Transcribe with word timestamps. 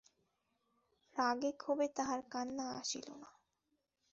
রাগে 1.15 1.51
ক্ষোভে 1.51 1.87
তাহার 1.97 2.19
কান্না 2.31 2.65
আসিল 2.79 3.07
না। 3.21 3.29